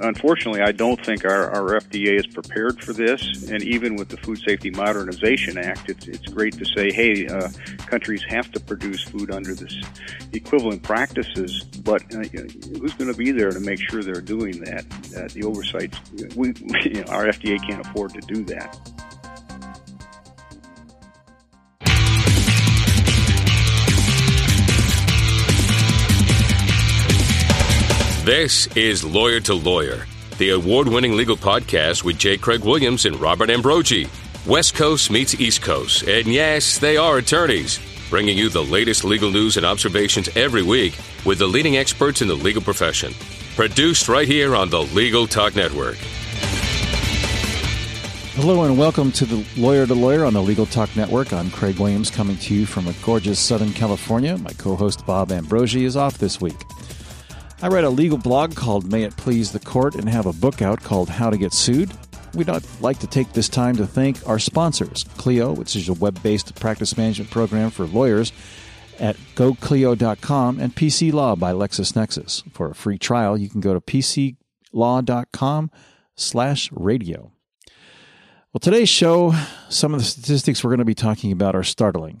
[0.00, 3.50] unfortunately, I don't think our, our FDA is prepared for this.
[3.50, 7.48] And even with the Food Safety Modernization Act, it's, it's great to say, hey, uh,
[7.86, 9.74] countries have to produce food under this
[10.32, 12.22] equivalent practices, but uh,
[12.78, 14.84] who's going to be there to make sure they're doing that?
[15.16, 15.94] Uh, the oversight,
[16.36, 16.48] we,
[16.84, 18.78] you know, our FDA can't afford to do that.
[28.26, 30.04] This is Lawyer to Lawyer,
[30.38, 32.36] the award winning legal podcast with J.
[32.36, 34.08] Craig Williams and Robert Ambrogi.
[34.48, 37.78] West Coast meets East Coast, and yes, they are attorneys,
[38.10, 42.26] bringing you the latest legal news and observations every week with the leading experts in
[42.26, 43.14] the legal profession.
[43.54, 45.94] Produced right here on the Legal Talk Network.
[48.34, 51.32] Hello and welcome to the Lawyer to Lawyer on the Legal Talk Network.
[51.32, 54.36] I'm Craig Williams coming to you from a gorgeous Southern California.
[54.36, 56.56] My co host Bob Ambrogi is off this week.
[57.62, 60.60] I write a legal blog called May It Please the Court and have a book
[60.60, 61.90] out called How to Get Sued.
[62.34, 62.50] We'd
[62.82, 66.54] like to take this time to thank our sponsors, Clio, which is a web based
[66.60, 68.30] practice management program for lawyers
[68.98, 72.42] at goclio.com, and PC Law by LexisNexis.
[72.52, 75.70] For a free trial, you can go to pclaw.com
[76.14, 77.32] slash radio.
[78.52, 79.34] Well, today's show,
[79.68, 82.20] some of the statistics we're going to be talking about are startling.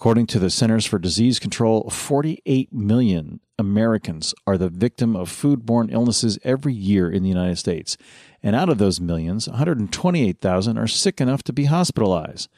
[0.00, 5.92] According to the Centers for Disease Control, 48 million Americans are the victim of foodborne
[5.92, 7.96] illnesses every year in the United States.
[8.40, 12.48] And out of those millions, 128,000 are sick enough to be hospitalized.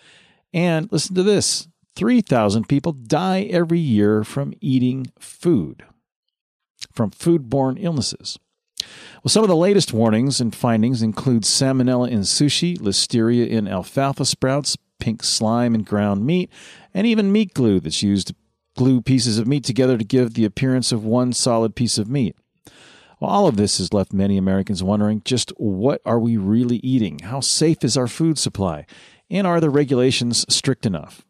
[0.53, 5.83] And listen to this 3,000 people die every year from eating food,
[6.93, 8.39] from foodborne illnesses.
[9.25, 14.27] Well, some of the latest warnings and findings include salmonella in sushi, listeria in alfalfa
[14.27, 16.51] sprouts, pink slime and ground meat,
[16.95, 18.35] and even meat glue that's used to
[18.77, 22.37] glue pieces of meat together to give the appearance of one solid piece of meat.
[23.19, 27.19] Well, all of this has left many Americans wondering just what are we really eating?
[27.19, 28.87] How safe is our food supply?
[29.29, 31.25] And are the regulations strict enough?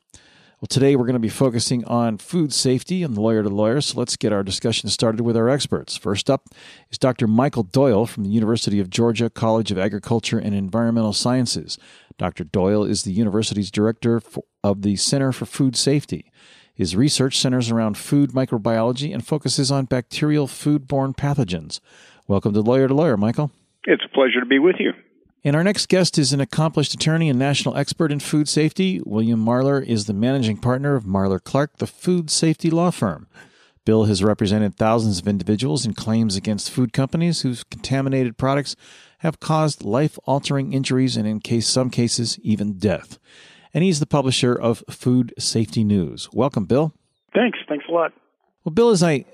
[0.60, 3.81] Well, today we're going to be focusing on food safety and the lawyer to lawyer,
[3.81, 5.97] so let's get our discussion started with our experts.
[5.97, 6.50] First up
[6.91, 7.26] is Dr.
[7.26, 11.78] Michael Doyle from the University of Georgia College of Agriculture and Environmental Sciences.
[12.19, 12.44] Dr.
[12.44, 14.20] Doyle is the university's director
[14.62, 16.31] of the Center for Food Safety.
[16.75, 21.81] His research centers around food microbiology and focuses on bacterial foodborne pathogens.
[22.28, 23.50] Welcome to Lawyer to Lawyer, Michael.
[23.84, 24.93] It's a pleasure to be with you.
[25.43, 29.01] And our next guest is an accomplished attorney and national expert in food safety.
[29.06, 33.27] William Marler is the managing partner of Marler Clark, the food safety law firm.
[33.87, 38.77] Bill has represented thousands of individuals in claims against food companies whose contaminated products
[39.21, 43.19] have caused life altering injuries and, in case, some cases, even death.
[43.73, 46.29] And he's the publisher of Food Safety News.
[46.34, 46.93] Welcome, Bill.
[47.34, 47.59] Thanks.
[47.67, 48.12] Thanks a lot.
[48.65, 49.25] Well, Bill, as I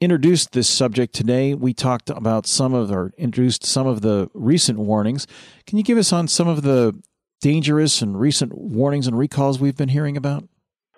[0.00, 4.78] introduced this subject today, we talked about some of or introduced some of the recent
[4.78, 5.26] warnings.
[5.66, 6.98] Can you give us on some of the
[7.40, 10.48] dangerous and recent warnings and recalls we've been hearing about?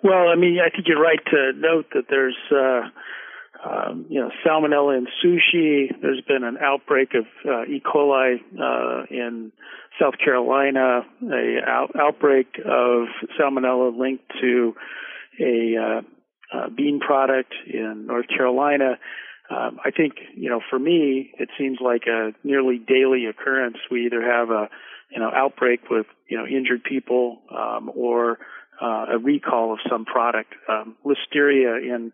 [0.03, 2.89] Well, I mean, I think you're right to note that there's, uh,
[3.69, 5.89] um, you know, salmonella in sushi.
[6.01, 7.81] There's been an outbreak of uh, E.
[7.81, 9.51] coli uh, in
[10.01, 13.07] South Carolina, a out- outbreak of
[13.39, 14.75] salmonella linked to
[15.39, 16.01] a
[16.53, 18.99] uh, bean product in North Carolina.
[19.49, 23.77] Um, I think, you know, for me, it seems like a nearly daily occurrence.
[23.91, 24.69] We either have a,
[25.11, 28.39] you know, outbreak with, you know, injured people, um, or,
[28.81, 30.53] uh, a recall of some product.
[30.69, 32.11] Um, listeria in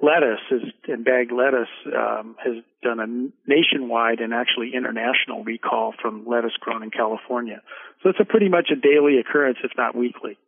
[0.00, 3.06] lettuce is, and bagged lettuce, um, has done a
[3.48, 7.60] nationwide and actually international recall from lettuce grown in California.
[8.02, 10.38] So it's a pretty much a daily occurrence, if not weekly.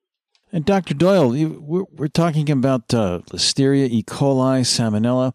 [0.54, 0.92] And Dr.
[0.92, 4.02] Doyle, we're we're talking about uh, Listeria, E.
[4.02, 5.34] coli, Salmonella.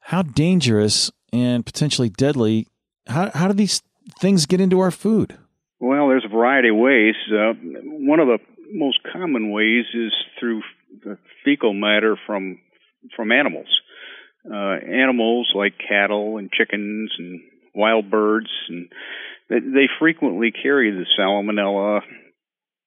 [0.00, 2.66] How dangerous and potentially deadly?
[3.06, 3.82] How how do these
[4.20, 5.38] things get into our food?
[5.80, 7.14] Well, there's a variety of ways.
[7.32, 8.38] Uh, one of the
[8.70, 10.60] most common ways is through
[11.46, 12.58] fecal matter from
[13.16, 13.68] from animals.
[14.44, 17.40] Uh, animals like cattle and chickens and
[17.74, 18.90] wild birds, and
[19.48, 22.00] they frequently carry the salmonella,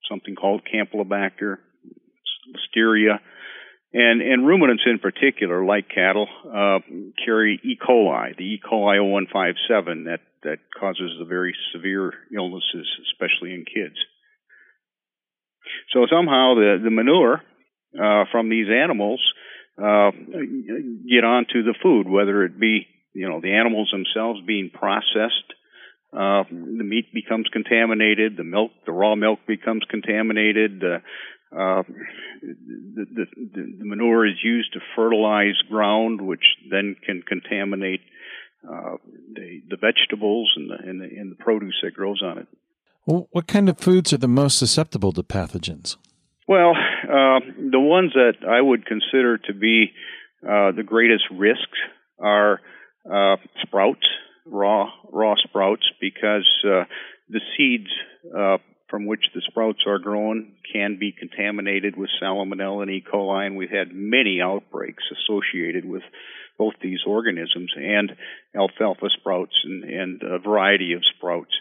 [0.07, 1.57] something called Campylobacter,
[2.47, 3.19] listeria,
[3.93, 6.79] and and ruminants in particular, like cattle, uh,
[7.23, 7.77] carry E.
[7.77, 8.61] coli, the E.
[8.63, 13.95] coli 0157 that that causes the very severe illnesses, especially in kids.
[15.93, 17.41] So somehow the the manure
[17.95, 19.21] uh, from these animals
[19.77, 25.53] uh, get onto the food, whether it be you know the animals themselves being processed
[26.13, 30.99] uh, the meat becomes contaminated, the milk, the raw milk becomes contaminated, uh,
[31.51, 31.83] uh,
[32.41, 38.01] the, the, the, manure is used to fertilize ground, which then can contaminate
[38.63, 38.95] uh,
[39.33, 42.47] the the vegetables and the, and the and the produce that grows on it.
[43.05, 45.97] Well, what kind of foods are the most susceptible to pathogens?
[46.47, 49.91] Well, uh, the ones that I would consider to be
[50.43, 51.77] uh, the greatest risks
[52.19, 52.61] are
[53.05, 54.07] uh, sprouts,
[54.45, 56.83] raw raw sprouts, because uh,
[57.29, 57.89] the seeds
[58.37, 58.57] uh,
[58.91, 63.03] from which the sprouts are grown can be contaminated with salmonella and E.
[63.11, 66.03] coli, and we've had many outbreaks associated with
[66.59, 68.11] both these organisms and
[68.55, 71.53] alfalfa sprouts and, and a variety of sprouts.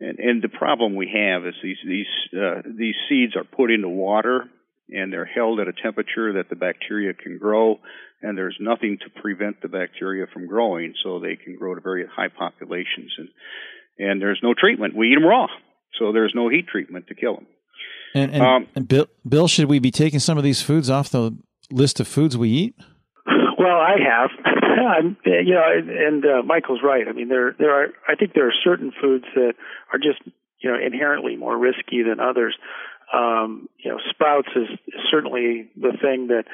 [0.00, 3.88] And, and the problem we have is these these uh, these seeds are put into
[3.88, 4.44] water
[4.90, 7.78] and they're held at a temperature that the bacteria can grow,
[8.20, 12.04] and there's nothing to prevent the bacteria from growing, so they can grow to very
[12.04, 13.12] high populations.
[13.16, 13.28] And
[13.98, 14.96] and there's no treatment.
[14.96, 15.46] We eat them raw,
[15.98, 17.46] so there's no heat treatment to kill them.
[18.14, 21.10] And, and, um, and Bill, Bill, should we be taking some of these foods off
[21.10, 21.36] the
[21.70, 22.74] list of foods we eat?
[23.26, 24.30] Well, I have.
[24.44, 27.06] I'm, you know, and uh, Michael's right.
[27.08, 27.88] I mean, there there are.
[28.08, 29.54] I think there are certain foods that
[29.92, 30.20] are just
[30.58, 32.56] you know inherently more risky than others.
[33.14, 34.68] Um, you know, sprouts is
[35.10, 36.44] certainly the thing that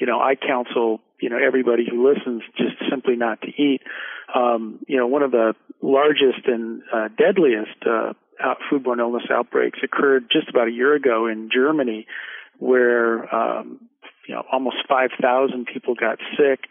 [0.00, 3.82] you know I counsel you know everybody who listens just simply not to eat.
[4.34, 8.14] Um, you know, one of the largest and uh, deadliest uh,
[8.70, 12.06] foodborne illness outbreaks occurred just about a year ago in Germany,
[12.58, 13.80] where um,
[14.28, 16.68] you know almost 5,000 people got sick,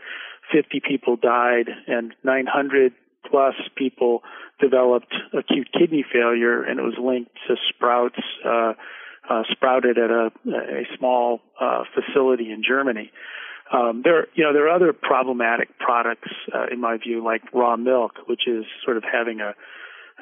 [0.52, 2.94] 50 people died, and 900
[3.30, 4.22] plus people
[4.60, 8.20] developed acute kidney failure, and it was linked to sprouts.
[8.46, 8.74] Uh,
[9.28, 13.12] uh, sprouted at a, a small uh, facility in Germany.
[13.74, 17.76] Um, there, you know, there are other problematic products, uh, in my view, like raw
[17.76, 19.56] milk, which is sort of having a,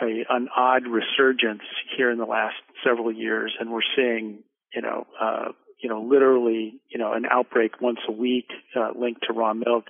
[0.01, 1.63] a an odd resurgence
[1.95, 4.39] here in the last several years, and we're seeing,
[4.73, 5.49] you know, uh,
[5.81, 9.85] you know, literally, you know, an outbreak once a week uh, linked to raw milk.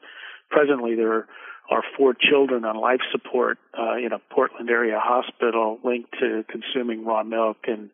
[0.49, 1.27] Presently, there
[1.69, 7.05] are four children on life support uh, in a Portland area hospital linked to consuming
[7.05, 7.89] raw milk, and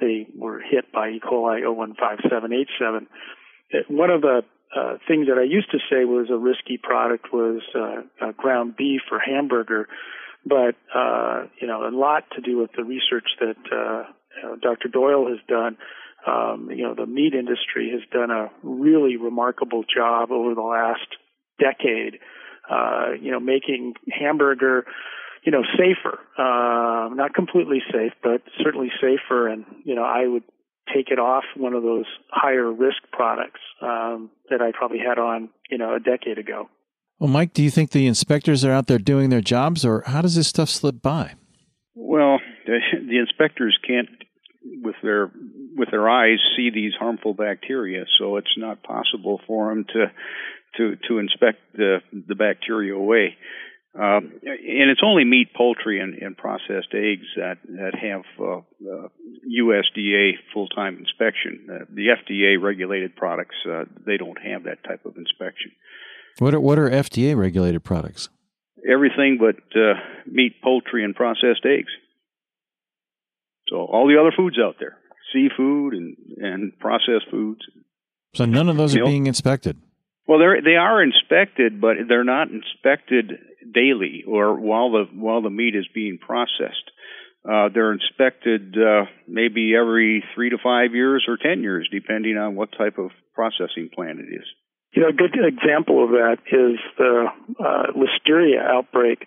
[0.00, 1.20] they were hit by E.
[1.20, 3.06] coli 015787.
[3.88, 4.42] One of the
[4.74, 8.74] uh, things that I used to say was a risky product was uh, uh, ground
[8.76, 9.88] beef or hamburger,
[10.44, 14.88] but uh, you know a lot to do with the research that uh, Dr.
[14.88, 15.76] Doyle has done.
[16.26, 21.08] Um, you know the meat industry has done a really remarkable job over the last
[21.58, 22.18] decade.
[22.70, 24.84] Uh, you know making hamburger
[25.44, 29.48] you know safer, uh, not completely safe, but certainly safer.
[29.48, 30.44] And you know I would
[30.94, 35.48] take it off one of those higher risk products um, that I probably had on,
[35.70, 36.68] you know, a decade ago.
[37.22, 40.22] Well, Mike, do you think the inspectors are out there doing their jobs, or how
[40.22, 41.34] does this stuff slip by?
[41.94, 44.08] Well, the, the inspectors can't,
[44.82, 45.30] with their
[45.76, 50.06] with their eyes, see these harmful bacteria, so it's not possible for them to
[50.78, 53.36] to to inspect the the bacteria away.
[53.94, 59.08] Um, and it's only meat, poultry, and, and processed eggs that that have uh, uh,
[59.46, 61.68] USDA full-time inspection.
[61.70, 65.70] Uh, the FDA regulated products uh, they don't have that type of inspection.
[66.38, 68.28] What are what are FDA regulated products?
[68.90, 69.94] Everything but uh,
[70.26, 71.92] meat, poultry, and processed eggs.
[73.68, 74.98] So all the other foods out there,
[75.32, 77.60] seafood and and processed foods.
[78.34, 79.76] So none of those are being inspected.
[80.26, 83.32] Well, they they are inspected, but they're not inspected
[83.72, 86.90] daily or while the while the meat is being processed.
[87.44, 92.54] Uh, they're inspected uh, maybe every three to five years or ten years, depending on
[92.54, 94.46] what type of processing plant it is.
[94.92, 97.26] You know, a good example of that is the
[97.58, 99.26] uh, listeria outbreak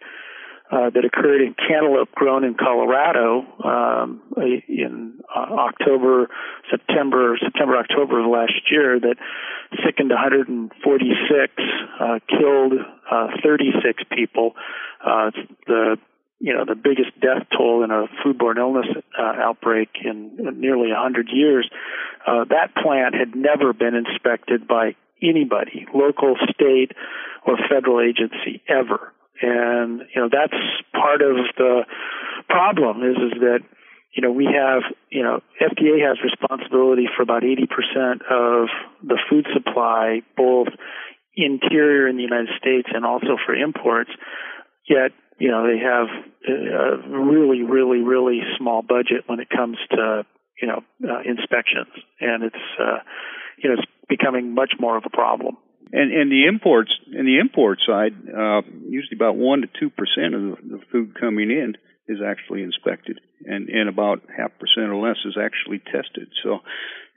[0.71, 4.21] uh, that occurred in cantaloupe grown in Colorado um,
[4.67, 6.29] in uh, October,
[6.69, 9.15] September, September, October of last year that
[9.85, 11.53] sickened 146,
[11.99, 12.73] uh, killed
[13.11, 14.53] uh, 36 people.
[15.03, 15.31] Uh,
[15.67, 15.97] the
[16.39, 21.29] you know the biggest death toll in a foodborne illness uh, outbreak in nearly 100
[21.31, 21.69] years.
[22.27, 26.91] Uh, that plant had never been inspected by anybody, local, state,
[27.45, 29.13] or federal agency ever.
[29.41, 30.57] And, you know, that's
[30.93, 31.81] part of the
[32.47, 33.59] problem is, is that,
[34.15, 38.69] you know, we have, you know, FDA has responsibility for about 80% of
[39.03, 40.69] the food supply, both
[41.35, 44.11] interior in the United States and also for imports.
[44.87, 46.07] Yet, you know, they have
[46.47, 50.25] a really, really, really small budget when it comes to,
[50.61, 51.91] you know, uh, inspections.
[52.21, 52.99] And it's, uh,
[53.57, 55.57] you know, it's becoming much more of a problem.
[55.91, 60.33] And and the imports and the import side, uh, usually about one to two percent
[60.33, 61.75] of the, food coming in
[62.07, 66.29] is actually inspected, and and about half percent or less is actually tested.
[66.43, 66.59] So.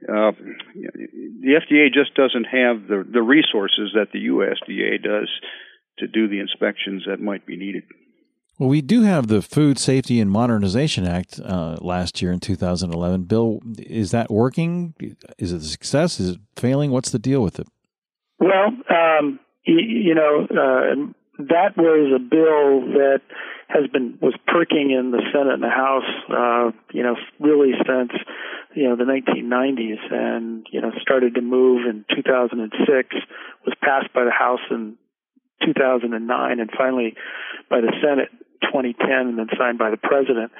[0.01, 5.29] Uh, the FDA just doesn't have the the resources that the USDA does
[5.99, 7.83] to do the inspections that might be needed.
[8.59, 13.23] Well, we do have the Food Safety and Modernization Act uh, last year in 2011.
[13.23, 14.95] Bill, is that working?
[15.39, 16.19] Is it a success?
[16.19, 16.91] Is it failing?
[16.91, 17.69] What's the deal with it?
[18.41, 23.21] Well, um, you, know, uh, that was a bill that
[23.69, 28.13] has been was perking in the Senate and the House, uh, you know, really since
[28.75, 33.09] you know the 1990s, and you know started to move in 2006.
[33.67, 34.97] Was passed by the House in
[35.65, 37.15] 2009, and finally
[37.69, 38.31] by the Senate
[38.63, 40.53] 2010, and then signed by the President.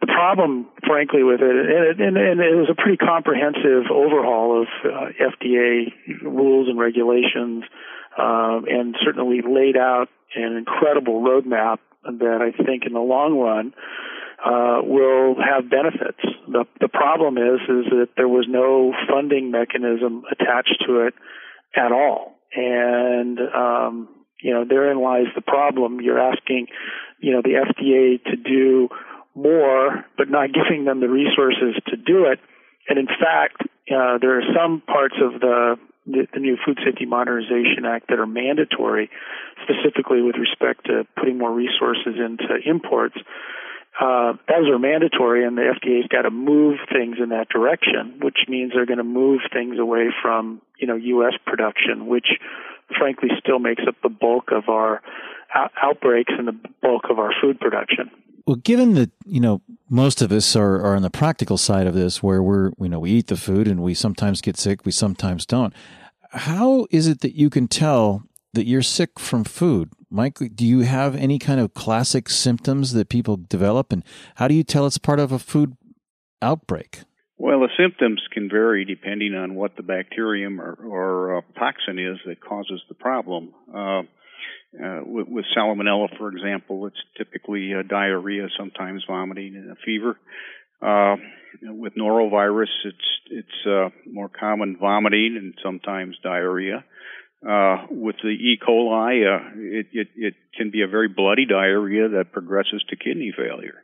[0.00, 4.68] The problem, frankly, with it, and, and, and it was a pretty comprehensive overhaul of
[4.84, 7.64] uh, FDA rules and regulations
[8.18, 13.74] um, and certainly laid out an incredible roadmap that I think in the long run
[14.44, 16.20] uh, will have benefits.
[16.48, 21.14] The, the problem is is that there was no funding mechanism attached to it
[21.74, 24.08] at all, and um,
[24.40, 26.00] you know therein lies the problem.
[26.00, 26.68] You're asking,
[27.20, 28.88] you know, the FDA to do
[29.34, 32.40] more, but not giving them the resources to do it.
[32.88, 35.76] And in fact, uh, there are some parts of the
[36.06, 39.10] the, the new Food Safety Modernization Act that are mandatory,
[39.62, 43.16] specifically with respect to putting more resources into imports.
[44.00, 48.38] Uh, those are mandatory, and the FDA's got to move things in that direction, which
[48.46, 51.32] means they're going to move things away from you know U.S.
[51.46, 52.38] production, which
[52.98, 55.02] frankly still makes up the bulk of our
[55.82, 58.10] outbreaks and the bulk of our food production.
[58.46, 61.94] Well, given that you know most of us are, are on the practical side of
[61.94, 64.92] this, where we're you know we eat the food and we sometimes get sick, we
[64.92, 65.74] sometimes don't.
[66.30, 70.38] How is it that you can tell that you're sick from food, Mike?
[70.54, 74.04] Do you have any kind of classic symptoms that people develop, and
[74.36, 75.76] how do you tell it's part of a food
[76.40, 77.00] outbreak?
[77.38, 82.18] Well, the symptoms can vary depending on what the bacterium or, or uh, toxin is
[82.26, 83.52] that causes the problem.
[83.72, 84.02] Uh,
[84.82, 90.18] uh, with, with salmonella, for example, it's typically uh, diarrhea, sometimes vomiting and a fever.
[90.82, 91.16] Uh,
[91.62, 92.98] with norovirus, it's
[93.30, 96.84] it's uh, more common vomiting and sometimes diarrhea.
[97.90, 98.58] With the E.
[98.66, 99.22] coli,
[99.56, 103.82] it, it it can be a very bloody diarrhea that progresses to kidney failure.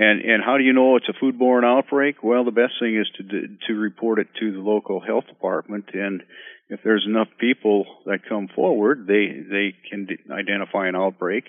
[0.00, 2.22] And and how do you know it's a foodborne outbreak?
[2.22, 6.22] Well, the best thing is to to report it to the local health department and
[6.68, 11.44] if there's enough people that come forward, they they can identify an outbreak.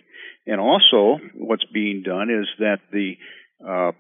[0.48, 3.18] And also, what's being done is that the
[3.62, 3.92] uh,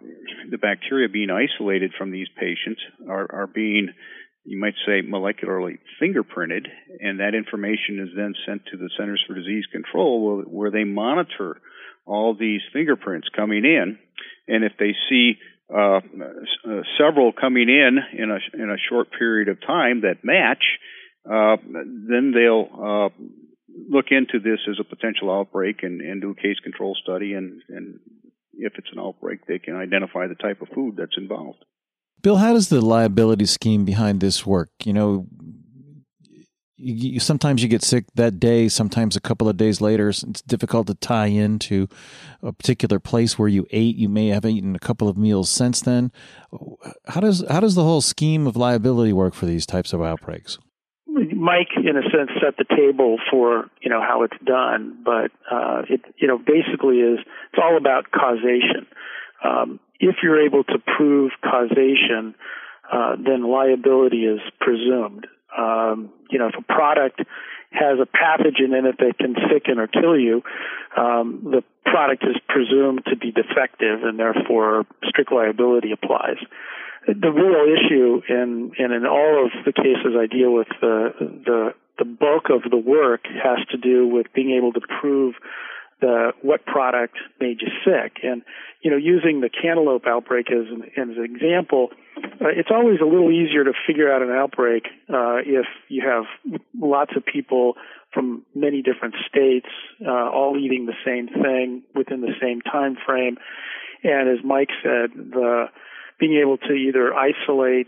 [0.50, 3.90] the bacteria being isolated from these patients are, are being,
[4.46, 6.66] you might say, molecularly fingerprinted,
[7.02, 11.58] and that information is then sent to the Centers for Disease Control, where they monitor
[12.10, 13.98] all these fingerprints coming in,
[14.48, 15.38] and if they see
[15.74, 16.02] uh, uh,
[16.98, 20.64] several coming in in a in a short period of time that match,
[21.30, 23.10] uh, then they'll uh,
[23.88, 27.34] look into this as a potential outbreak and, and do a case control study.
[27.34, 28.00] And, and
[28.54, 31.64] if it's an outbreak, they can identify the type of food that's involved.
[32.22, 34.70] Bill, how does the liability scheme behind this work?
[34.84, 35.28] You know,
[36.80, 40.10] you, you, sometimes you get sick that day, sometimes a couple of days later.
[40.10, 41.88] It's difficult to tie into
[42.42, 43.96] a particular place where you ate.
[43.96, 46.12] You may have eaten a couple of meals since then.
[47.08, 50.58] How does how does the whole scheme of liability work for these types of outbreaks?
[51.08, 55.84] Mike, in a sense, set the table for you know how it's done, but uh,
[55.90, 57.20] it you know basically is
[57.52, 58.88] it's all about causation.
[59.44, 62.36] Um, if you're able to prove causation,
[62.92, 65.28] uh, then liability is presumed.
[65.58, 67.22] Um, you know, if a product
[67.72, 70.42] has a pathogen in it that can sicken or kill you,
[70.98, 76.38] um, the product is presumed to be defective, and therefore strict liability applies.
[77.08, 81.74] The real issue in, in in all of the cases I deal with, the the
[81.98, 85.36] the bulk of the work has to do with being able to prove
[86.02, 88.18] the what product made you sick.
[88.24, 88.42] And
[88.82, 93.06] you know, using the cantaloupe outbreak as an, as an example, uh, it's always a
[93.06, 96.24] little easier to figure out an outbreak uh, if you have
[96.80, 97.74] lots of people
[98.14, 99.68] from many different states
[100.06, 103.38] uh, all eating the same thing within the same time frame.
[104.04, 105.66] And as Mike said, the
[106.20, 107.88] being able to either isolate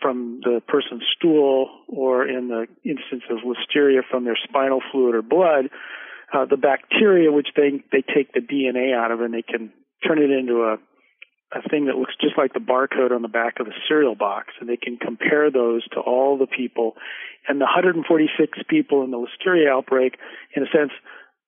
[0.00, 5.22] from the person's stool or in the instance of listeria from their spinal fluid or
[5.22, 5.68] blood,
[6.32, 9.72] uh, the bacteria which they they take the DNA out of and they can
[10.06, 10.78] turn it into a
[11.54, 14.54] a thing that looks just like the barcode on the back of a cereal box,
[14.60, 16.94] and they can compare those to all the people.
[17.46, 20.16] And the 146 people in the listeria outbreak,
[20.56, 20.92] in a sense,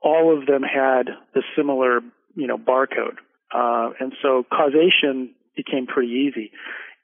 [0.03, 2.01] all of them had the similar,
[2.35, 3.17] you know, barcode.
[3.55, 6.51] Uh, and so causation became pretty easy.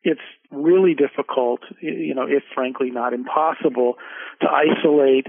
[0.03, 0.21] It's
[0.51, 3.95] really difficult, you know, if frankly not impossible,
[4.41, 5.27] to isolate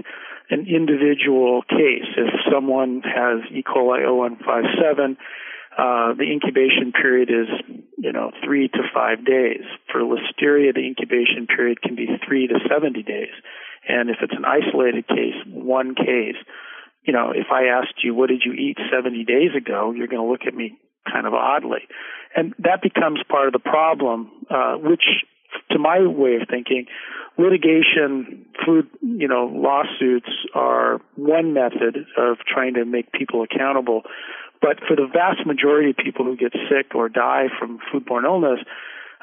[0.52, 2.08] an individual case.
[2.16, 3.62] If someone has E.
[3.64, 5.16] coli 0157,
[5.72, 7.48] uh, the incubation period is,
[7.96, 9.64] you know, three to five days.
[9.90, 13.32] For listeria, the incubation period can be three to 70 days.
[13.88, 16.36] And if it's an isolated case, one case,
[17.04, 20.22] you know, if I asked you, what did you eat 70 days ago, you're going
[20.22, 20.78] to look at me
[21.10, 21.88] kind of oddly.
[22.36, 25.04] And that becomes part of the problem, uh, which
[25.70, 26.86] to my way of thinking,
[27.38, 34.02] litigation, food, you know, lawsuits are one method of trying to make people accountable.
[34.60, 38.60] But for the vast majority of people who get sick or die from foodborne illness,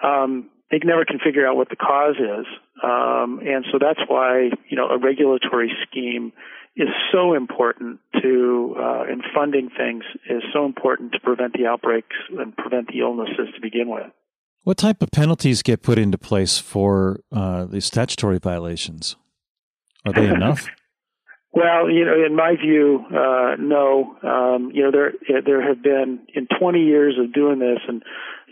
[0.03, 2.45] um, they never can figure out what the cause is.
[2.83, 6.31] Um, and so that's why, you know, a regulatory scheme
[6.75, 12.15] is so important to, uh, and funding things is so important to prevent the outbreaks
[12.38, 14.12] and prevent the illnesses to begin with.
[14.63, 19.15] What type of penalties get put into place for uh, the statutory violations?
[20.05, 20.67] Are they enough?
[21.51, 24.15] well, you know, in my view, uh, no.
[24.21, 28.03] Um, you know, there there have been in 20 years of doing this, and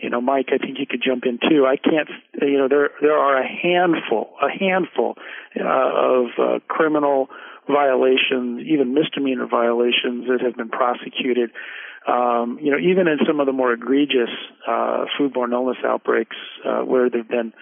[0.02, 1.66] you know, Mike, I think you could jump in too.
[1.66, 2.08] I can't,
[2.40, 5.14] you know, there there are a handful, a handful
[5.58, 7.28] uh, of uh, criminal
[7.68, 11.50] violations, even misdemeanor violations that have been prosecuted.
[12.08, 14.30] Um, you know, even in some of the more egregious
[14.66, 17.52] uh, foodborne illness outbreaks, uh, where there've been,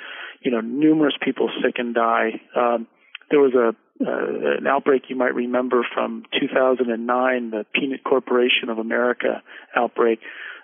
[0.41, 2.41] you know, numerous people sick and die.
[2.55, 2.87] Um,
[3.31, 8.79] there was a uh, an outbreak you might remember from 2009, the Peanut Corporation of
[8.79, 9.43] America
[9.75, 10.21] outbreak.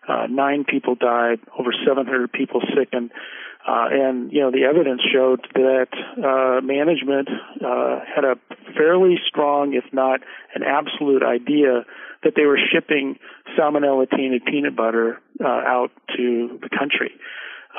[0.06, 3.10] Uh, nine people died, over 700 people sickened.
[3.66, 5.87] Uh, and you know the evidence showed that
[6.19, 7.28] uh, management
[7.64, 8.35] uh, had a
[8.76, 10.21] fairly strong, if not
[10.54, 11.85] an absolute, idea
[12.25, 13.19] that they were shipping
[13.57, 17.12] salmonella tainted peanut butter uh, out to the country.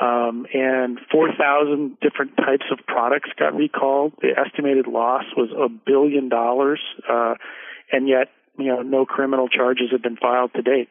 [0.00, 4.14] Um, and 4,000 different types of products got recalled.
[4.20, 7.34] The estimated loss was a billion dollars, uh,
[7.92, 10.88] and yet you know no criminal charges have been filed to date.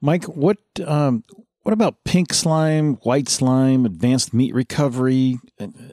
[0.00, 1.24] Mike, what um,
[1.66, 5.40] what about pink slime, white slime, advanced meat recovery,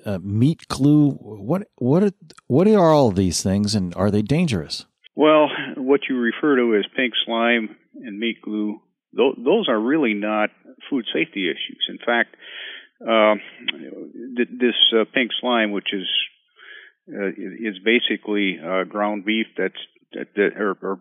[0.06, 1.14] uh, meat glue?
[1.14, 2.12] What what are,
[2.46, 4.86] what are all these things, and are they dangerous?
[5.16, 8.82] Well, what you refer to as pink slime and meat glue,
[9.14, 10.52] those are really not
[10.92, 11.84] food safety issues.
[11.90, 12.36] In fact,
[13.02, 13.34] uh,
[14.38, 16.08] this uh, pink slime, which is
[17.10, 19.74] uh, is basically uh, ground beef that's
[20.14, 21.00] that, that or, or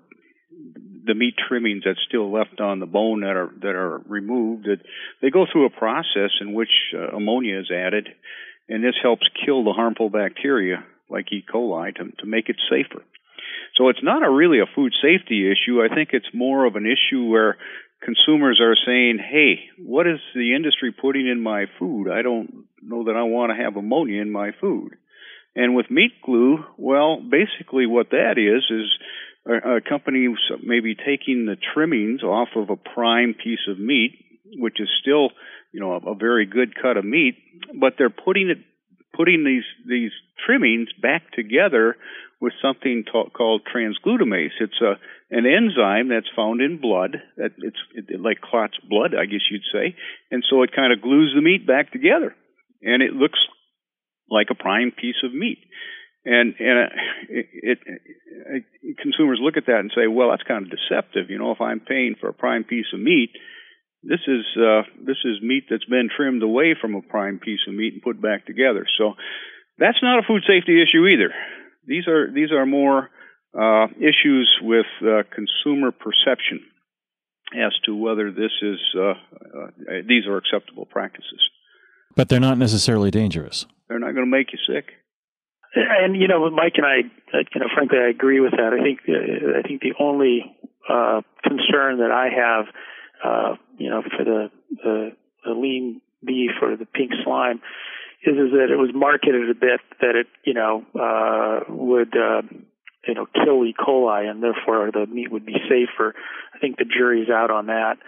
[1.04, 4.80] the meat trimmings that's still left on the bone that are that are removed that
[5.20, 8.08] they go through a process in which uh, ammonia is added
[8.68, 11.44] and this helps kill the harmful bacteria like E.
[11.52, 13.02] coli to, to make it safer.
[13.76, 15.82] So it's not a really a food safety issue.
[15.82, 17.58] I think it's more of an issue where
[18.02, 22.10] consumers are saying, "Hey, what is the industry putting in my food?
[22.10, 24.96] I don't know that I want to have ammonia in my food."
[25.54, 28.90] And with meat glue, well, basically what that is is
[29.46, 30.28] a, a company
[30.62, 34.12] maybe taking the trimmings off of a prime piece of meat,
[34.58, 35.30] which is still,
[35.72, 37.36] you know, a, a very good cut of meat,
[37.78, 38.58] but they're putting it
[39.14, 40.12] putting these these
[40.46, 41.96] trimmings back together
[42.40, 44.56] with something called transglutaminase.
[44.60, 44.94] It's a
[45.30, 47.16] an enzyme that's found in blood.
[47.36, 49.96] That it's it, it like clots blood, I guess you'd say,
[50.30, 52.34] and so it kind of glues the meat back together,
[52.82, 53.38] and it looks
[54.30, 55.58] like a prime piece of meat
[56.24, 56.90] and and
[57.28, 61.30] it, it, it, consumers look at that and say, well, that's kind of deceptive.
[61.30, 63.30] You know, if I'm paying for a prime piece of meat,
[64.02, 67.74] this is uh, this is meat that's been trimmed away from a prime piece of
[67.74, 68.86] meat and put back together.
[68.98, 69.14] So
[69.78, 71.32] that's not a food safety issue either.
[71.86, 73.10] These are these are more
[73.58, 76.60] uh, issues with uh, consumer perception
[77.54, 79.66] as to whether this is uh, uh,
[80.06, 81.40] these are acceptable practices.
[82.14, 83.66] But they're not necessarily dangerous.
[83.88, 84.92] They're not going to make you sick.
[85.74, 86.96] And you know, Mike and I,
[87.32, 88.76] you know, frankly, I agree with that.
[88.78, 90.54] I think uh, I think the only
[90.88, 92.66] uh, concern that I have,
[93.24, 95.12] uh, you know, for the, the
[95.44, 97.62] the lean beef or the pink slime,
[98.22, 102.16] is is that it was marketed a bit that it, you know, uh, would.
[102.16, 102.42] Uh,
[103.04, 103.74] you know, kill E.
[103.76, 106.14] coli, and therefore the meat would be safer.
[106.54, 107.98] I think the jury's out on that,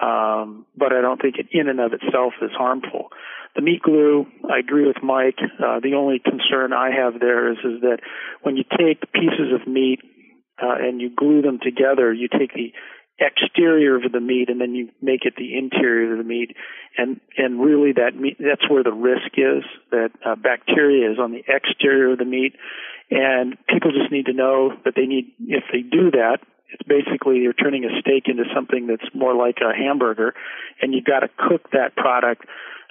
[0.00, 3.08] um, but I don't think it in and of itself is harmful.
[3.56, 5.38] The meat glue, I agree with Mike.
[5.40, 8.00] Uh, the only concern I have there is is that
[8.42, 10.00] when you take pieces of meat
[10.62, 12.72] uh, and you glue them together, you take the
[13.18, 16.54] exterior of the meat and then you make it the interior of the meat
[16.98, 21.32] and and really that meat that's where the risk is that uh, bacteria is on
[21.32, 22.52] the exterior of the meat
[23.10, 27.38] and people just need to know that they need if they do that it's basically
[27.38, 30.34] you're turning a steak into something that's more like a hamburger
[30.82, 32.44] and you've got to cook that product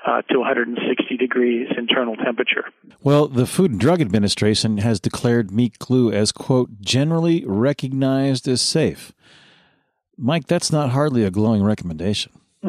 [0.05, 2.65] uh, to 160 degrees internal temperature.
[3.01, 8.61] Well, the Food and Drug Administration has declared meat glue as, quote, generally recognized as
[8.61, 9.13] safe.
[10.17, 12.31] Mike, that's not hardly a glowing recommendation.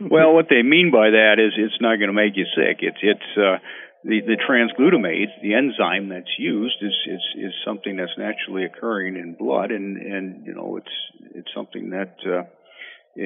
[0.00, 2.78] well, what they mean by that is it's not going to make you sick.
[2.80, 3.58] It's it's uh,
[4.04, 9.34] the the transglutaminase, the enzyme that's used, is is is something that's naturally occurring in
[9.34, 12.42] blood, and and you know it's it's something that uh,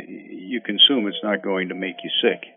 [0.02, 1.06] you consume.
[1.06, 2.48] It's not going to make you sick.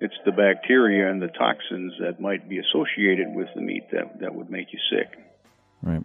[0.00, 4.34] It's the bacteria and the toxins that might be associated with the meat that that
[4.34, 5.16] would make you sick.
[5.82, 6.02] Right.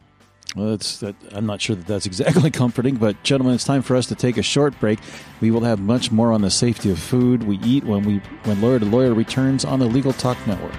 [0.55, 3.95] Well, that's, that, I'm not sure that that's exactly comforting, but gentlemen, it's time for
[3.95, 4.99] us to take a short break.
[5.41, 8.61] We will have much more on the safety of food we eat when we when
[8.61, 10.73] Lawyer to Lawyer returns on the Legal Talk Network.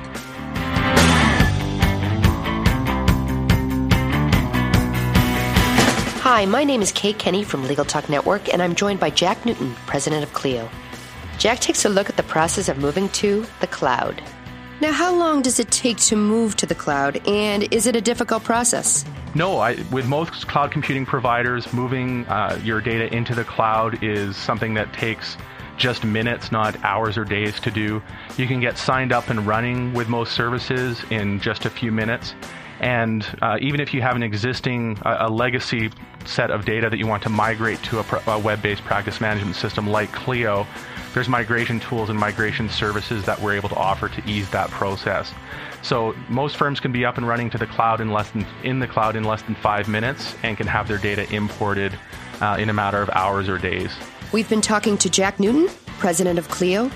[6.39, 9.45] Hi, my name is Kate Kenny from Legal Talk Network, and I'm joined by Jack
[9.45, 10.71] Newton, president of Clio.
[11.37, 14.23] Jack takes a look at the process of moving to the cloud.
[14.81, 18.01] Now, how long does it take to move to the cloud, and is it a
[18.01, 19.05] difficult process?
[19.35, 24.37] No, I, with most cloud computing providers, moving uh, your data into the cloud is
[24.37, 25.37] something that takes
[25.77, 28.01] just minutes, not hours or days to do.
[28.37, 32.37] You can get signed up and running with most services in just a few minutes.
[32.81, 35.91] And uh, even if you have an existing, uh, a legacy
[36.25, 39.21] set of data that you want to migrate to a, pr- a web based practice
[39.21, 40.67] management system like Clio,
[41.15, 45.33] there's migration tools and migration services that we're able to offer to ease that process.
[45.83, 48.79] So most firms can be up and running to the cloud in less than in
[48.79, 51.99] the cloud in less than five minutes and can have their data imported
[52.41, 53.97] uh, in a matter of hours or days.
[54.33, 56.91] We've been talking to Jack Newton, president of Clio.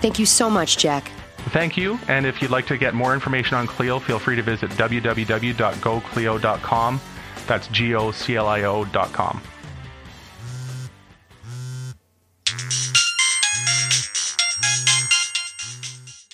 [0.00, 1.10] Thank you so much, Jack.
[1.48, 1.98] Thank you.
[2.08, 7.00] And if you'd like to get more information on Clio, feel free to visit www.goclio.com.
[7.46, 9.40] That's G O C L I O.com.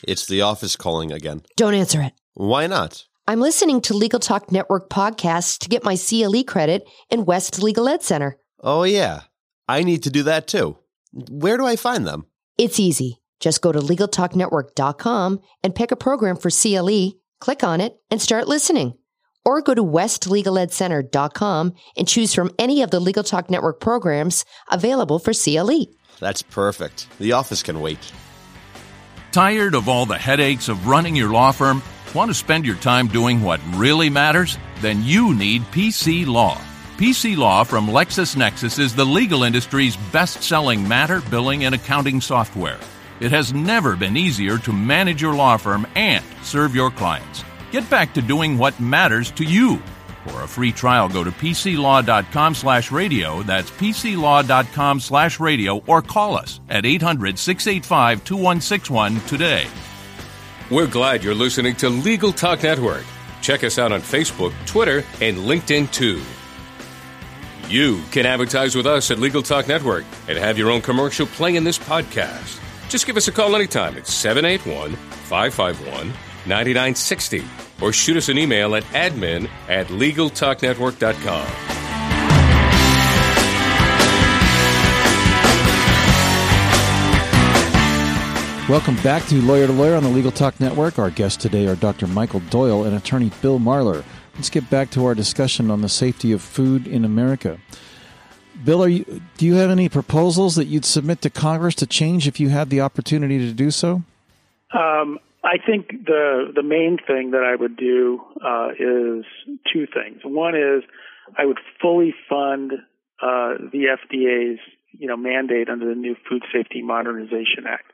[0.06, 1.42] It's the office calling again.
[1.56, 2.12] Don't answer it.
[2.34, 3.06] Why not?
[3.26, 7.88] I'm listening to Legal Talk Network podcasts to get my CLE credit in West Legal
[7.88, 8.36] Ed Center.
[8.60, 9.22] Oh, yeah.
[9.66, 10.76] I need to do that too.
[11.12, 12.26] Where do I find them?
[12.58, 13.22] It's easy.
[13.44, 18.48] Just go to LegalTalkNetwork.com and pick a program for CLE, click on it, and start
[18.48, 18.94] listening.
[19.44, 25.18] Or go to WestLegalEdCenter.com and choose from any of the Legal Talk Network programs available
[25.18, 25.88] for CLE.
[26.20, 27.06] That's perfect.
[27.18, 27.98] The office can wait.
[29.30, 31.82] Tired of all the headaches of running your law firm?
[32.14, 34.56] Want to spend your time doing what really matters?
[34.80, 36.58] Then you need PC Law.
[36.96, 42.80] PC Law from LexisNexis is the legal industry's best selling matter, billing, and accounting software.
[43.20, 47.44] It has never been easier to manage your law firm and serve your clients.
[47.70, 49.80] Get back to doing what matters to you.
[50.26, 53.42] For a free trial, go to pclaw.com slash radio.
[53.42, 59.66] That's pclaw.com slash radio or call us at 800 685 2161 today.
[60.70, 63.04] We're glad you're listening to Legal Talk Network.
[63.42, 66.22] Check us out on Facebook, Twitter, and LinkedIn too.
[67.68, 71.56] You can advertise with us at Legal Talk Network and have your own commercial play
[71.56, 72.60] in this podcast.
[72.88, 76.08] Just give us a call anytime at 781 551
[76.46, 77.44] 9960
[77.80, 81.74] or shoot us an email at admin at LegalTalkNetwork.com.
[88.66, 90.98] Welcome back to Lawyer to Lawyer on the Legal Talk Network.
[90.98, 92.06] Our guests today are Dr.
[92.06, 94.02] Michael Doyle and attorney Bill Marler.
[94.36, 97.58] Let's get back to our discussion on the safety of food in America.
[98.64, 102.40] Bill, you, do you have any proposals that you'd submit to Congress to change if
[102.40, 104.02] you had the opportunity to do so?
[104.72, 109.24] Um, I think the the main thing that I would do uh, is
[109.72, 110.20] two things.
[110.24, 110.82] One is
[111.36, 112.72] I would fully fund
[113.22, 114.58] uh, the FDA's
[114.92, 117.92] you know mandate under the new Food Safety Modernization Act.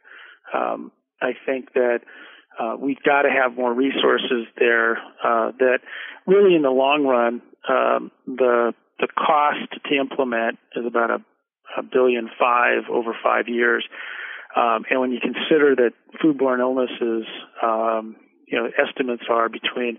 [0.54, 2.00] Um, I think that
[2.58, 4.98] uh, we've got to have more resources there.
[5.22, 5.80] Uh, that
[6.26, 11.18] really, in the long run, um, the the cost to implement is about a,
[11.78, 13.84] a billion five over five years.
[14.56, 17.26] Um, and when you consider that foodborne illnesses,
[17.62, 19.98] um, you know, estimates are between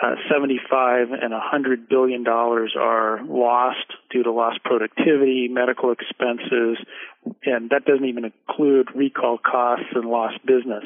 [0.00, 6.78] uh, 75 and 100 billion dollars are lost due to lost productivity, medical expenses,
[7.44, 10.84] and that doesn't even include recall costs and lost business.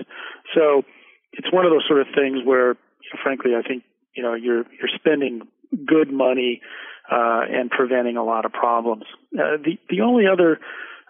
[0.54, 0.82] So
[1.32, 2.76] it's one of those sort of things where,
[3.22, 3.84] frankly, I think
[4.16, 5.42] you know you're you're spending
[5.86, 6.60] good money
[7.10, 9.04] uh, and preventing a lot of problems.
[9.32, 10.60] Uh, the the only other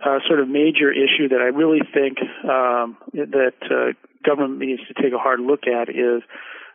[0.04, 3.92] uh, sort of major issue that I really think um, that uh,
[4.24, 6.22] government needs to take a hard look at is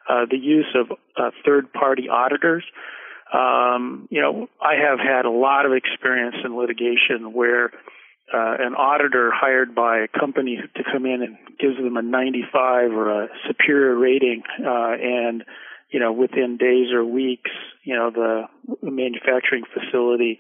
[0.10, 2.64] uh, the use of uh, third-party auditors.
[3.32, 7.66] Um, you know, I have had a lot of experience in litigation where
[8.34, 12.92] uh, an auditor hired by a company to come in and gives them a 95
[12.92, 15.44] or a superior rating, uh, and
[15.92, 17.52] you know within days or weeks,
[17.84, 18.44] you know the
[18.82, 20.40] manufacturing facility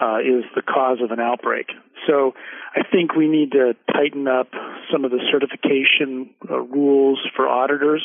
[0.00, 1.66] uh, is the cause of an outbreak.
[2.06, 2.32] So
[2.74, 4.48] I think we need to tighten up
[4.92, 8.02] some of the certification uh, rules for auditors.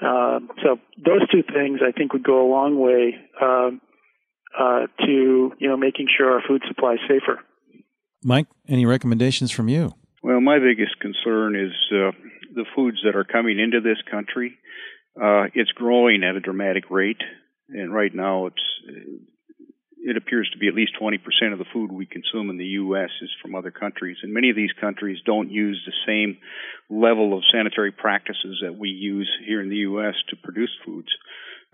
[0.00, 3.80] Uh, so those two things I think would go a long way um,
[4.58, 7.40] uh, to you know making sure our food supply is safer.
[8.22, 9.92] Mike, any recommendations from you?
[10.22, 12.10] Well, my biggest concern is uh,
[12.54, 14.58] the foods that are coming into this country.
[15.16, 17.20] Uh, it's growing at a dramatic rate,
[17.68, 18.62] and right now it's
[20.00, 21.18] it appears to be at least 20%
[21.52, 23.10] of the food we consume in the U.S.
[23.20, 26.38] is from other countries, and many of these countries don't use the same
[26.88, 30.14] level of sanitary practices that we use here in the U.S.
[30.30, 31.08] to produce foods.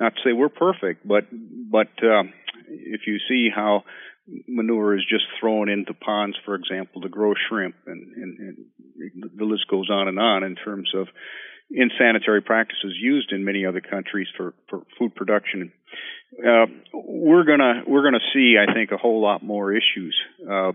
[0.01, 2.25] Not to say we're perfect, but but uh,
[2.69, 3.85] if you see how
[4.49, 9.45] manure is just thrown into ponds, for example, to grow shrimp, and, and, and the
[9.45, 11.09] list goes on and on in terms of
[11.71, 15.73] insanitary practices used in many other countries for, for food production.
[16.39, 20.73] Uh, we're gonna we're gonna see, I think, a whole lot more issues, uh,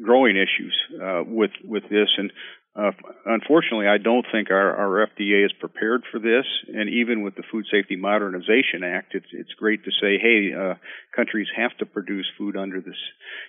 [0.00, 2.32] growing issues uh, with with this, and
[2.76, 2.92] uh,
[3.26, 6.44] unfortunately, I don't think our, our FDA is prepared for this.
[6.68, 10.74] And even with the Food Safety Modernization Act, it's it's great to say, hey, uh,
[11.14, 12.96] countries have to produce food under this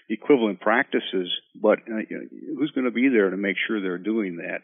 [0.10, 2.02] equivalent practices, but uh,
[2.58, 4.62] who's going to be there to make sure they're doing that?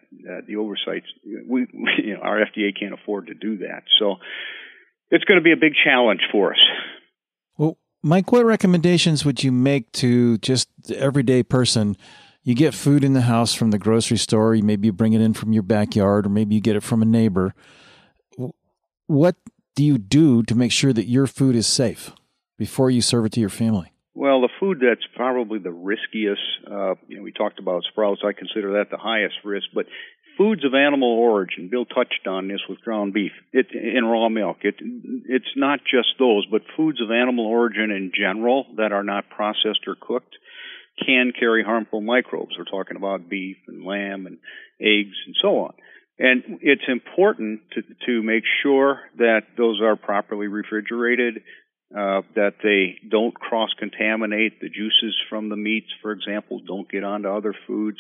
[0.48, 1.04] The oversight,
[1.48, 1.68] we,
[2.04, 3.84] you know, our FDA can't afford to do that.
[4.00, 4.16] So
[5.12, 6.60] it's going to be a big challenge for us.
[7.58, 11.96] Well, Mike, what recommendations would you make to just the everyday person?
[12.48, 15.20] You get food in the house from the grocery store, you maybe you bring it
[15.20, 17.54] in from your backyard, or maybe you get it from a neighbor.
[19.08, 19.36] What
[19.76, 22.14] do you do to make sure that your food is safe
[22.58, 23.92] before you serve it to your family?
[24.14, 26.40] Well, the food that's probably the riskiest,
[26.72, 28.22] uh, you know, we talked about sprouts.
[28.24, 29.88] I consider that the highest risk, but
[30.38, 31.68] foods of animal origin.
[31.70, 34.60] Bill touched on this with ground beef it, in raw milk.
[34.62, 39.30] It, it's not just those, but foods of animal origin in general that are not
[39.30, 40.38] processed or cooked
[41.04, 42.56] can carry harmful microbes.
[42.58, 44.38] We're talking about beef and lamb and
[44.80, 45.74] eggs and so on.
[46.20, 51.44] And it's important to, to make sure that those are properly refrigerated,
[51.96, 57.04] uh, that they don't cross contaminate the juices from the meats, for example, don't get
[57.04, 58.00] onto other foods,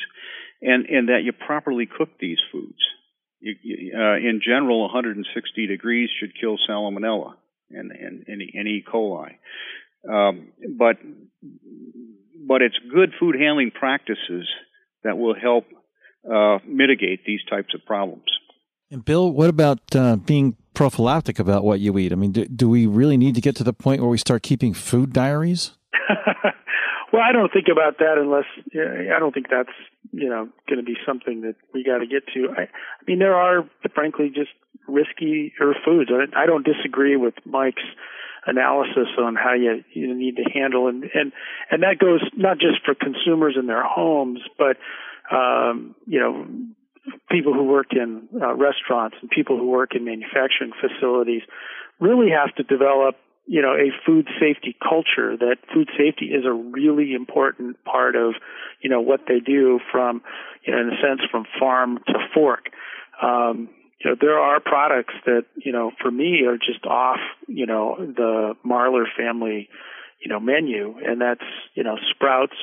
[0.61, 2.79] and, and that you properly cook these foods.
[3.39, 7.35] You, uh, in general, 160 degrees should kill salmonella
[7.69, 8.83] and, and, and, and E.
[8.91, 9.35] coli.
[10.09, 10.97] Um, but
[12.47, 14.47] but it's good food handling practices
[15.03, 15.65] that will help
[16.31, 18.23] uh, mitigate these types of problems.
[18.89, 22.13] And Bill, what about uh, being prophylactic about what you eat?
[22.13, 24.43] I mean, do, do, we really need to get to the point where we start
[24.43, 25.71] keeping food diaries?
[27.11, 29.75] well, I don't think about that unless I don't think that's
[30.11, 32.49] you know going to be something that we got to get to.
[32.57, 34.51] I, I mean, there are frankly just
[34.87, 35.53] risky
[35.85, 36.09] foods.
[36.09, 37.83] I, I don't disagree with Mike's
[38.47, 41.33] analysis on how you, you need to handle and, and
[41.69, 44.77] and that goes not just for consumers in their homes, but
[45.35, 46.47] um, you know
[47.29, 51.41] people who work in uh, restaurants and people who work in manufacturing facilities
[51.99, 56.51] really have to develop you know a food safety culture that food safety is a
[56.51, 58.33] really important part of
[58.81, 60.21] you know what they do from
[60.65, 62.69] you know in a sense from farm to fork.
[63.21, 67.65] Um, you know, there are products that, you know, for me are just off, you
[67.65, 69.69] know, the Marler family,
[70.23, 70.95] you know, menu.
[71.03, 72.55] And that's, you know, sprouts,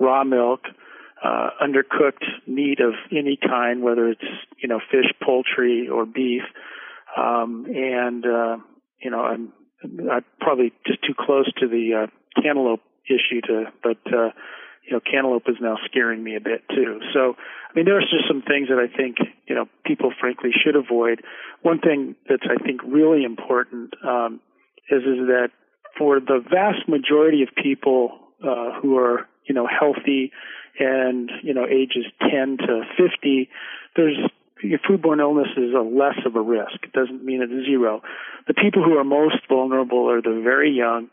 [0.00, 0.60] raw milk,
[1.24, 4.24] uh, undercooked meat of any kind, whether it's,
[4.62, 6.42] you know, fish, poultry, or beef.
[7.16, 8.56] Um, and, uh,
[9.00, 13.98] you know, I'm, I'm probably just too close to the, uh, cantaloupe issue to, but,
[14.06, 14.30] uh,
[14.86, 17.00] you know, cantaloupe is now scaring me a bit too.
[17.12, 17.34] So,
[17.72, 19.16] I mean, there's just some things that I think,
[19.48, 21.22] you know, people frankly should avoid.
[21.62, 24.40] One thing that's, I think, really important, um,
[24.90, 25.48] is, is that
[25.96, 30.32] for the vast majority of people, uh, who are, you know, healthy
[30.78, 33.48] and, you know, ages 10 to 50,
[33.96, 34.18] there's,
[34.62, 36.82] your foodborne illness is a less of a risk.
[36.82, 38.02] It doesn't mean it's zero.
[38.48, 41.08] The people who are most vulnerable are the very young,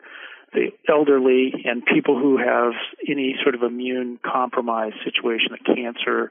[0.52, 2.72] the elderly and people who have
[3.08, 6.30] any sort of immune compromised situation, like cancer,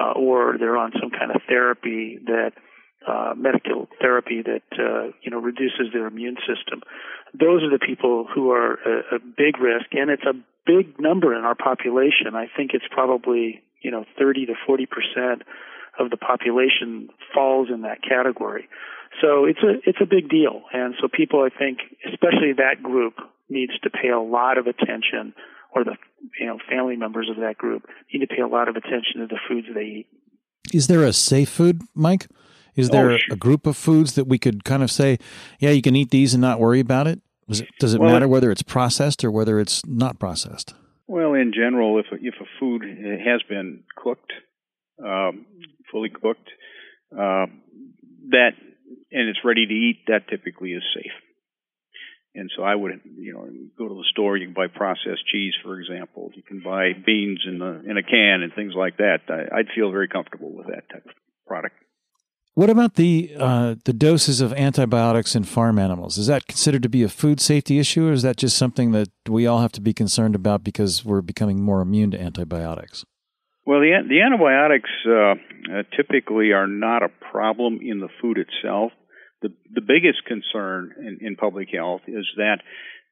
[0.00, 2.52] uh, or they're on some kind of therapy that
[3.06, 6.82] uh, medical therapy that uh, you know reduces their immune system.
[7.34, 10.34] Those are the people who are a, a big risk, and it's a
[10.66, 12.34] big number in our population.
[12.34, 15.42] I think it's probably you know 30 to 40 percent
[15.98, 18.68] of the population falls in that category.
[19.20, 23.14] So it's a it's a big deal, and so people I think, especially that group,
[23.52, 25.34] needs to pay a lot of attention
[25.74, 25.96] or the
[26.38, 29.26] you know family members of that group need to pay a lot of attention to
[29.26, 30.06] the foods they eat.
[30.72, 32.28] Is there a safe food, Mike?
[32.74, 33.34] Is there oh, sure.
[33.34, 35.18] a group of foods that we could kind of say,
[35.58, 37.20] yeah, you can eat these and not worry about it?
[37.48, 40.74] Does it, does it well, matter whether it's processed or whether it's not processed?
[41.06, 44.32] Well, in general, if if a food has been cooked,
[45.04, 45.44] um,
[45.90, 46.48] fully cooked,
[47.12, 47.46] uh,
[48.30, 48.52] that
[49.10, 51.12] and it's ready to eat, that typically is safe.
[52.34, 54.36] And so I would, you know, go to the store.
[54.36, 56.30] You can buy processed cheese, for example.
[56.34, 59.20] You can buy beans in the in a can and things like that.
[59.28, 61.12] I, would feel very comfortable with that type of
[61.46, 61.76] product.
[62.54, 66.16] What about the uh, the doses of antibiotics in farm animals?
[66.16, 69.08] Is that considered to be a food safety issue, or is that just something that
[69.28, 73.04] we all have to be concerned about because we're becoming more immune to antibiotics?
[73.66, 78.92] Well, the the antibiotics uh, uh, typically are not a problem in the food itself
[79.42, 82.58] the, the biggest concern in, in public health is that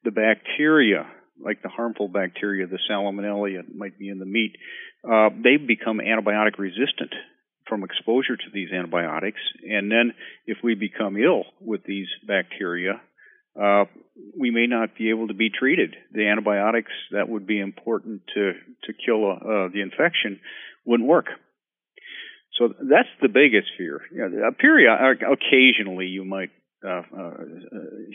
[0.03, 1.05] the bacteria,
[1.43, 4.55] like the harmful bacteria, the salmonella might be in the meat,
[5.03, 7.13] uh, they become antibiotic resistant
[7.67, 9.39] from exposure to these antibiotics.
[9.69, 10.13] And then
[10.45, 13.01] if we become ill with these bacteria,
[13.59, 13.85] uh,
[14.37, 15.95] we may not be able to be treated.
[16.13, 20.39] The antibiotics that would be important to to kill uh, the infection
[20.85, 21.27] wouldn't work.
[22.57, 24.01] So that's the biggest fear.
[24.11, 26.51] You know, period, occasionally you might
[26.85, 27.31] uh, uh,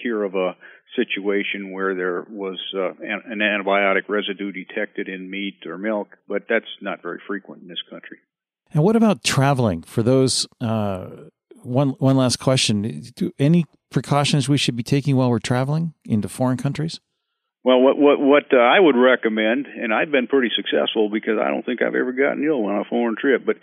[0.03, 0.57] hear of a
[0.97, 6.67] situation where there was uh, an, antibiotic residue detected in meat or milk, but that's
[6.81, 8.19] not very frequent in this country.
[8.73, 9.83] And what about traveling?
[9.83, 11.07] For those, uh,
[11.63, 16.29] one one last question: Do any precautions we should be taking while we're traveling into
[16.29, 17.01] foreign countries?
[17.67, 21.49] Well, what what what uh, I would recommend, and I've been pretty successful because I
[21.49, 23.43] don't think I've ever gotten ill on a foreign trip.
[23.45, 23.57] But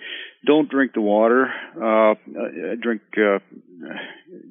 [0.45, 1.47] don't drink the water.
[1.81, 3.39] Uh, uh, drink uh,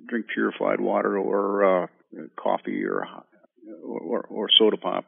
[0.09, 1.87] drink purified water or uh,
[2.35, 3.07] coffee or,
[3.85, 5.05] or or soda pop.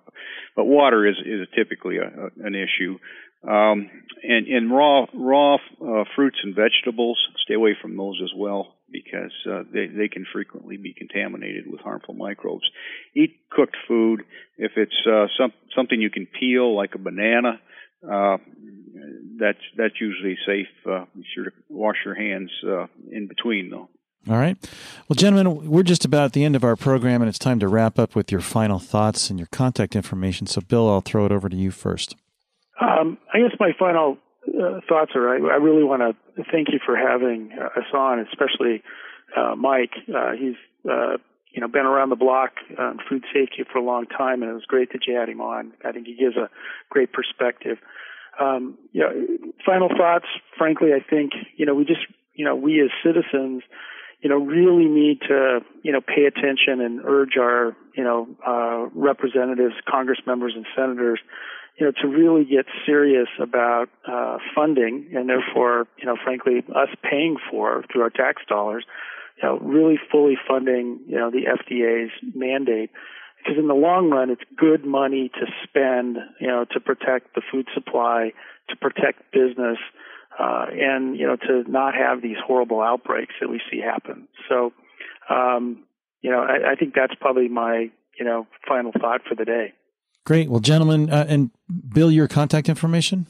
[0.54, 2.98] But water is is typically a, a, an issue.
[3.48, 3.88] Um,
[4.22, 9.33] and and raw raw uh, fruits and vegetables, stay away from those as well because
[9.50, 12.64] uh, they they can frequently be contaminated with harmful microbes.
[13.14, 14.22] Eat cooked food.
[14.57, 17.61] If it's uh, some something you can peel, like a banana,
[18.09, 18.37] uh,
[19.38, 20.68] that's that's usually safe.
[20.88, 23.88] Uh, be sure to wash your hands uh, in between, though.
[24.30, 24.57] All right.
[25.09, 27.68] Well, gentlemen, we're just about at the end of our program, and it's time to
[27.68, 30.46] wrap up with your final thoughts and your contact information.
[30.46, 32.16] So, Bill, I'll throw it over to you first.
[32.80, 34.16] Um, I guess my final
[34.48, 38.20] uh, thoughts are I, I really want to thank you for having uh, us on,
[38.20, 38.83] especially
[39.37, 39.92] uh, Mike.
[40.09, 40.57] Uh, he's
[40.88, 41.16] uh,
[41.50, 44.54] you know been around the block on food safety for a long time, and it
[44.54, 45.72] was great that you had him on.
[45.85, 46.50] I think he gives a
[46.90, 47.78] great perspective.
[48.40, 50.26] Um, you know, final thoughts.
[50.59, 53.62] Frankly, I think you know we just you know we as citizens
[54.24, 58.88] you know, really need to, you know, pay attention and urge our, you know, uh,
[58.94, 61.20] representatives, Congress members, and senators
[61.78, 66.88] you know, to really get serious about uh, funding and therefore, you know, frankly, us
[67.02, 68.84] paying for through our tax dollars,
[69.42, 72.90] you know, really fully funding, you know, the FDA's mandate.
[73.38, 77.42] Because in the long run, it's good money to spend, you know, to protect the
[77.50, 78.32] food supply,
[78.70, 79.78] to protect business,
[80.38, 84.28] uh, and you know, to not have these horrible outbreaks that we see happen.
[84.48, 84.72] So,
[85.28, 85.84] um,
[86.22, 89.74] you know, I, I think that's probably my, you know, final thought for the day.
[90.24, 90.48] Great.
[90.48, 91.50] Well, gentlemen, uh, and
[91.92, 93.26] Bill, your contact information?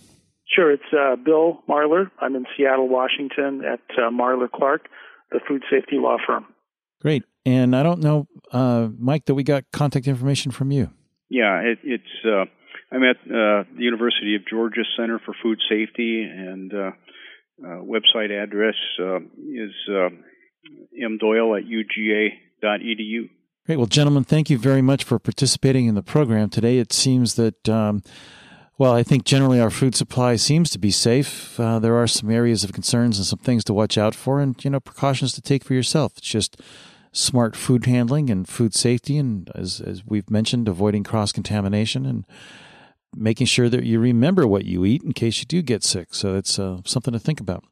[0.46, 0.70] Sure.
[0.70, 2.11] It's uh, Bill Marler.
[2.20, 4.88] I'm in Seattle, Washington at uh, Marler Clark,
[5.33, 6.46] the food safety law firm.
[7.00, 7.24] Great.
[7.44, 10.90] And I don't know, uh, Mike, that we got contact information from you.
[11.28, 12.24] Yeah, it, it's.
[12.24, 12.44] Uh,
[12.92, 16.72] I'm at uh, the University of Georgia Center for Food Safety, and
[17.61, 19.72] website address is
[21.02, 23.28] mdoyle at uga.edu.
[23.66, 23.79] Great.
[23.79, 26.77] Well, gentlemen, thank you very much for participating in the program today.
[26.77, 28.03] It seems that, um,
[28.77, 31.59] well, I think generally our food supply seems to be safe.
[31.59, 34.62] Uh, there are some areas of concerns and some things to watch out for, and
[34.62, 36.18] you know precautions to take for yourself.
[36.18, 36.61] It's just
[37.11, 42.27] smart food handling and food safety, and as as we've mentioned, avoiding cross contamination and
[43.16, 46.12] making sure that you remember what you eat in case you do get sick.
[46.12, 47.64] So it's uh, something to think about.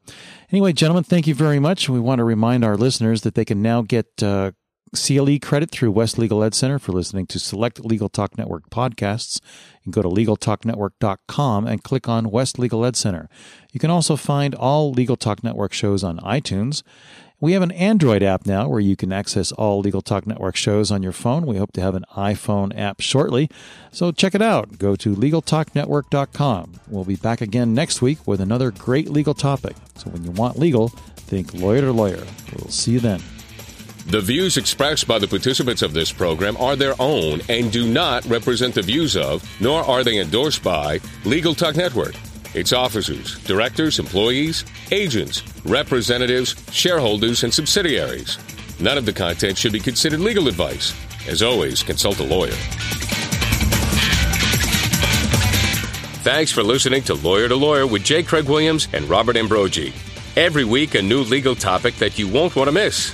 [0.51, 1.87] Anyway, gentlemen, thank you very much.
[1.87, 4.53] We want to remind our listeners that they can now get uh,
[4.93, 9.39] CLE credit through West Legal Ed Center for listening to select Legal Talk Network podcasts.
[9.83, 13.27] You can go to LegalTalkNetwork.com and click on West Legal Ed Center.
[13.71, 16.83] You can also find all Legal Talk Network shows on iTunes.
[17.39, 20.91] We have an Android app now where you can access all Legal Talk Network shows
[20.91, 21.45] on your phone.
[21.45, 23.49] We hope to have an iPhone app shortly.
[23.91, 24.77] So check it out.
[24.77, 26.79] Go to LegalTalkNetwork.com.
[26.87, 29.75] We'll be back again next week with another great legal topic.
[29.95, 30.87] So when you want legal,
[31.17, 32.23] think lawyer to lawyer.
[32.55, 33.21] We'll see you then.
[34.05, 38.25] The views expressed by the participants of this program are their own and do not
[38.25, 42.13] represent the views of, nor are they endorsed by, Legal Talk Network,
[42.53, 48.37] its officers, directors, employees, agents, representatives, shareholders, and subsidiaries.
[48.79, 50.93] None of the content should be considered legal advice.
[51.27, 52.51] As always, consult a lawyer.
[56.23, 58.23] Thanks for listening to Lawyer to Lawyer with J.
[58.23, 59.93] Craig Williams and Robert Ambrogi.
[60.35, 63.13] Every week, a new legal topic that you won't want to miss.